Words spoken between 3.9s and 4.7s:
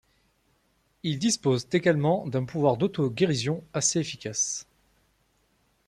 efficace.